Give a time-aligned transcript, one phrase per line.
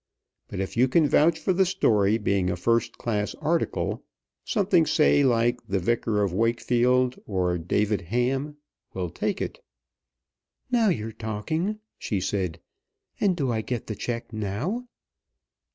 [0.47, 4.03] But if you can vouch for the story being a first class article,
[4.43, 8.57] something, say, like 'The Vicar of Wakefield,' or 'David Hamm,'
[8.95, 9.59] we'll take it."
[10.71, 12.59] "Now you're talking," she said.
[13.19, 14.87] "And do I get the check now?"